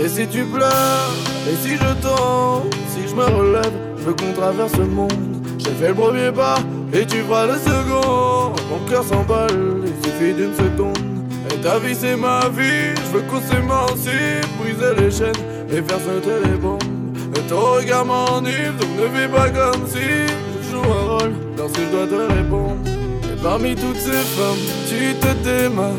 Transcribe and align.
Et 0.00 0.08
si 0.08 0.26
tu 0.28 0.44
pleures, 0.44 1.12
et 1.50 1.56
si 1.56 1.76
je 1.76 1.92
tombe, 2.00 2.72
si 2.88 3.08
je 3.08 3.14
me 3.14 3.24
relève, 3.24 3.72
je 3.98 4.04
veux 4.04 4.14
qu'on 4.14 4.32
traverse 4.32 4.76
le 4.76 4.86
monde. 4.86 5.12
J'ai 5.58 5.70
fait 5.72 5.88
le 5.88 5.94
premier 5.94 6.30
pas, 6.30 6.58
et 6.92 7.04
tu 7.04 7.18
feras 7.22 7.46
le 7.46 7.54
second. 7.54 8.52
Mon 8.70 8.78
cœur 8.88 9.02
s'emballe, 9.02 9.82
il 9.84 10.04
suffit 10.04 10.34
d'une 10.34 10.54
seconde. 10.54 10.98
Et 11.50 11.56
ta 11.62 11.78
vie 11.80 11.96
c'est 11.96 12.16
ma 12.16 12.48
vie, 12.48 12.94
je 12.94 13.16
veux 13.16 13.22
qu'on 13.22 13.40
s'émancipe, 13.40 14.46
briser 14.60 14.94
les 14.98 15.10
chaînes 15.10 15.44
et 15.70 15.82
faire 15.82 15.98
sauter 15.98 16.48
les 16.48 16.56
bombes. 16.56 16.82
Et 17.36 17.40
ton 17.48 17.72
regard 17.72 18.04
m'enivre, 18.04 18.74
donc 18.78 18.90
ne 19.00 19.08
fais 19.08 19.28
pas 19.28 19.50
comme 19.50 19.86
si 19.86 19.98
je 19.98 20.70
joue 20.70 20.82
un 20.84 21.08
rôle 21.08 21.32
lorsque 21.56 21.80
je 21.80 21.90
dois 21.90 22.06
te 22.06 22.32
répondre. 22.32 22.97
Parmi 23.42 23.74
toutes 23.74 23.98
ces 23.98 24.10
femmes, 24.36 24.66
tu 24.88 25.14
te 25.14 25.32
démarques. 25.44 25.94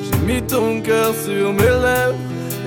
J'ai 0.00 0.18
mis 0.26 0.42
ton 0.42 0.80
cœur 0.80 1.14
sur 1.14 1.52
mes 1.52 1.62
lèvres. 1.62 2.14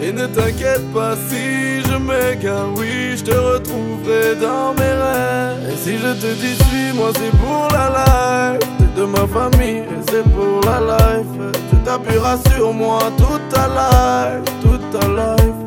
Et 0.01 0.11
ne 0.11 0.27
t'inquiète 0.27 0.85
pas 0.93 1.15
si 1.29 1.81
je 1.81 1.97
m'égare, 1.97 2.67
oui, 2.75 3.15
je 3.15 3.23
te 3.23 3.31
retrouverai 3.31 4.35
dans 4.41 4.73
mes 4.73 4.81
rêves. 4.81 5.71
Et 5.71 5.77
si 5.77 5.97
je 5.97 6.11
te 6.21 6.33
dis 6.33 6.55
suis-moi, 6.65 7.11
c'est 7.15 7.35
pour 7.37 7.67
la 7.71 7.87
life. 7.89 8.59
T'es 8.77 9.01
de 9.01 9.05
ma 9.05 9.25
famille 9.27 9.79
et 9.79 10.01
c'est 10.09 10.23
pour 10.31 10.59
la 10.69 10.79
life. 10.97 11.27
Tu 11.69 11.77
t'appuieras 11.85 12.37
sur 12.53 12.73
moi 12.73 12.99
toute 13.17 13.47
ta 13.49 13.67
life, 13.67 14.43
toute 14.61 14.91
ta 14.91 15.07
life, 15.07 15.59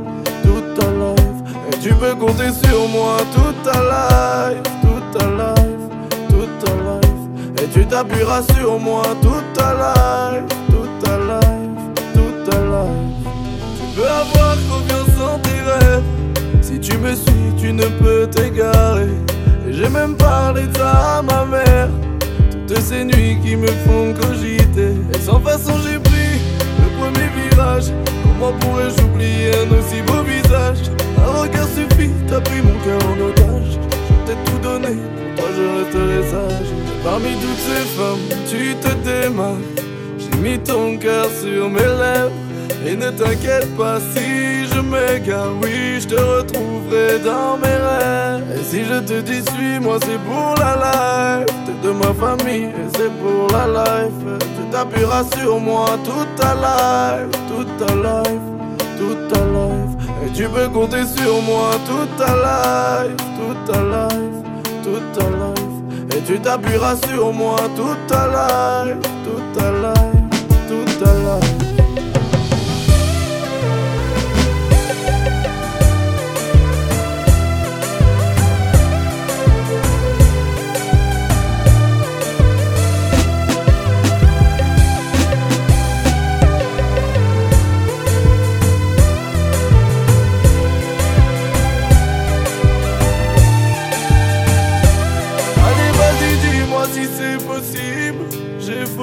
toute 0.42 0.74
ta 0.78 0.86
life. 0.86 1.38
Et 1.72 1.78
tu 1.78 1.94
peux 1.94 2.14
compter 2.14 2.52
sur 2.66 2.86
moi 2.88 3.16
toute 3.34 3.62
ta 3.62 3.80
life, 3.80 4.62
t'appuieras 7.88 8.42
sur 8.54 8.78
moi 8.78 9.02
toute 9.22 9.52
ta 9.54 9.72
life, 9.74 10.44
toute 10.70 10.98
ta 11.02 11.16
life, 11.18 12.02
toute 12.14 12.50
ta 12.50 12.58
life. 12.58 13.30
Tu 13.78 14.00
peux 14.00 14.06
avoir 14.06 14.56
confiance 14.68 15.20
en 15.20 15.38
tes 15.38 15.60
rêves. 15.70 16.02
Si 16.60 16.78
tu 16.78 16.96
me 16.98 17.14
suis, 17.14 17.54
tu 17.58 17.72
ne 17.72 17.84
peux 17.84 18.26
t'égarer. 18.26 19.08
Et 19.66 19.72
j'ai 19.72 19.88
même 19.88 20.16
parlé 20.16 20.66
de 20.66 20.76
ça 20.76 21.18
à 21.18 21.22
ma 21.22 21.44
mère. 21.44 21.88
Toutes 22.66 22.78
ces 22.78 23.04
nuits 23.04 23.38
qui 23.42 23.56
me 23.56 23.68
font 23.86 24.14
cogiter. 24.20 24.94
Et 25.14 25.18
sans 25.18 25.40
façon, 25.40 25.72
j'ai 25.82 25.98
pris 25.98 26.40
le 26.82 27.00
premier 27.00 27.28
virage. 27.50 27.86
Comment 28.22 28.52
pourrais-je 28.60 29.02
oublier 29.02 29.50
un 29.54 29.72
aussi 29.76 30.02
beau 30.02 30.22
visage? 30.22 30.90
Un 31.16 31.40
regard 31.40 31.66
suffit, 31.66 32.10
t'as 32.28 32.40
pris 32.40 32.60
mon 32.62 32.78
cœur 32.84 33.00
en 33.10 33.17
parmi 37.18 37.34
toutes 37.36 37.58
ces 37.58 37.84
femmes, 37.96 38.40
tu 38.48 38.74
te 38.76 38.94
démarques. 39.04 39.82
J'ai 40.18 40.38
mis 40.38 40.58
ton 40.58 40.96
cœur 40.98 41.26
sur 41.42 41.68
mes 41.68 41.80
lèvres. 41.80 42.32
Et 42.86 42.94
ne 42.94 43.10
t'inquiète 43.10 43.76
pas 43.76 43.98
si 44.14 44.66
je 44.66 44.80
m'égare, 44.80 45.50
oui, 45.60 46.00
je 46.00 46.08
te 46.08 46.14
retrouverai 46.14 47.18
dans 47.24 47.56
mes 47.56 47.66
rêves. 47.66 48.44
Et 48.56 48.62
si 48.62 48.84
je 48.84 49.00
te 49.00 49.20
dis 49.20 49.42
suis-moi, 49.50 49.98
c'est 50.02 50.20
pour 50.28 50.54
la 50.58 50.74
life. 50.84 51.54
T'es 51.66 51.88
de 51.88 51.92
ma 51.92 52.14
famille 52.14 52.66
et 52.66 52.88
c'est 52.96 53.12
pour 53.20 53.48
la 53.52 53.66
life. 53.66 54.40
Tu 54.40 54.70
t'appuieras 54.70 55.24
sur 55.36 55.58
moi 55.58 55.86
toute 56.04 56.34
ta 56.36 56.54
life, 56.54 57.30
toute 57.48 57.76
ta 57.78 57.94
life, 57.94 58.46
toute 58.96 59.28
ta 59.28 59.40
life. 59.40 59.92
Et 60.24 60.32
tu 60.32 60.48
peux 60.48 60.68
compter 60.68 61.04
sur 61.04 61.42
moi 61.42 61.70
toute 61.84 62.16
ta 62.16 62.34
life, 62.46 63.16
toute 63.38 63.74
ta 63.74 63.80
life, 63.82 64.84
toute 64.84 65.12
ta 65.12 65.24
life. 65.24 65.67
Et 66.18 66.22
tu 66.22 66.40
t'appuieras 66.40 66.96
sur 67.06 67.32
moi 67.32 67.56
toute 67.76 68.06
ta 68.08 68.26
life, 68.26 68.96
toute 69.24 69.52
ta 69.56 69.70
life, 69.70 70.46
toute 70.68 70.98
ta 70.98 71.12
life. 71.14 71.57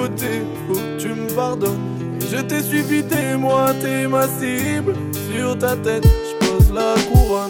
beauté 0.07 0.41
pour 0.67 0.77
que 0.77 0.97
tu 0.97 1.07
me 1.09 1.27
pardonnes. 1.35 2.19
Je 2.31 2.37
t'ai 2.41 2.61
suivi, 2.61 3.03
t'es 3.03 3.35
moi, 3.37 3.73
t'es 3.81 4.07
ma 4.07 4.27
cible. 4.27 4.93
Sur 5.31 5.57
ta 5.57 5.75
tête, 5.75 6.05
je 6.05 6.47
pose 6.47 6.71
la 6.73 6.95
couronne. 7.11 7.49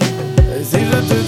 Et 0.58 0.64
si 0.64 0.78
je 0.78 1.00
te 1.10 1.25